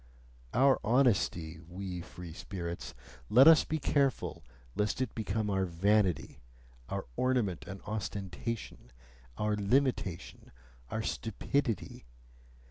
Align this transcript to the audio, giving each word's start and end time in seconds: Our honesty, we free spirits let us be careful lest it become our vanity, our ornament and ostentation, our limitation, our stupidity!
Our 0.55 0.79
honesty, 0.83 1.59
we 1.67 2.01
free 2.01 2.33
spirits 2.33 2.95
let 3.29 3.47
us 3.47 3.63
be 3.65 3.77
careful 3.77 4.43
lest 4.73 4.99
it 4.99 5.13
become 5.13 5.47
our 5.51 5.65
vanity, 5.65 6.39
our 6.89 7.05
ornament 7.15 7.65
and 7.67 7.83
ostentation, 7.83 8.91
our 9.37 9.55
limitation, 9.55 10.49
our 10.89 11.03
stupidity! 11.03 12.07